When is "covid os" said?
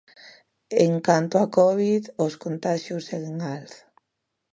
1.57-2.33